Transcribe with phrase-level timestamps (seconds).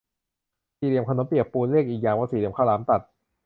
[0.79, 3.01] สี่เหลี่ยมขนมเปียกปูน เรียกอีกอย่างว่าสี่เหลี่ยมข้าวหลามตัด